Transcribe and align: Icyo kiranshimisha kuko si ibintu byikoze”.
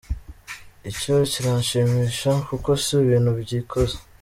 Icyo 0.91 1.15
kiranshimisha 1.31 2.31
kuko 2.47 2.69
si 2.83 2.91
ibintu 3.03 3.31
byikoze”. 3.41 3.97